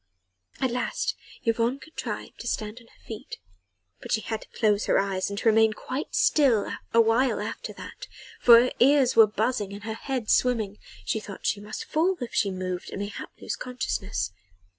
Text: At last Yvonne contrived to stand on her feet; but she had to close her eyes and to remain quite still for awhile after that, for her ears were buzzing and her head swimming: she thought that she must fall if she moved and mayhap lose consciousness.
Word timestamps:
At 0.59 0.71
last 0.71 1.15
Yvonne 1.43 1.77
contrived 1.77 2.39
to 2.39 2.47
stand 2.47 2.79
on 2.81 2.87
her 2.87 3.05
feet; 3.07 3.37
but 3.99 4.11
she 4.11 4.21
had 4.21 4.41
to 4.41 4.49
close 4.59 4.85
her 4.85 4.97
eyes 4.97 5.29
and 5.29 5.37
to 5.37 5.47
remain 5.47 5.73
quite 5.73 6.15
still 6.15 6.63
for 6.71 6.77
awhile 6.91 7.39
after 7.39 7.71
that, 7.73 8.07
for 8.39 8.59
her 8.59 8.71
ears 8.79 9.15
were 9.15 9.27
buzzing 9.27 9.73
and 9.73 9.83
her 9.83 9.93
head 9.93 10.27
swimming: 10.31 10.79
she 11.05 11.19
thought 11.19 11.41
that 11.41 11.45
she 11.45 11.61
must 11.61 11.85
fall 11.85 12.17
if 12.19 12.33
she 12.33 12.49
moved 12.49 12.89
and 12.89 12.97
mayhap 12.99 13.29
lose 13.39 13.55
consciousness. 13.55 14.31